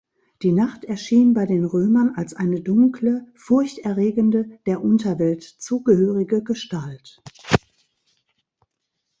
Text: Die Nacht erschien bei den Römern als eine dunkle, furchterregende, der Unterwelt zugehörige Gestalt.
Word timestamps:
Die 0.41 0.51
Nacht 0.51 0.83
erschien 0.83 1.35
bei 1.35 1.45
den 1.45 1.63
Römern 1.63 2.13
als 2.15 2.33
eine 2.33 2.59
dunkle, 2.61 3.27
furchterregende, 3.35 4.49
der 4.65 4.81
Unterwelt 4.83 5.43
zugehörige 5.43 6.41
Gestalt. 6.41 7.21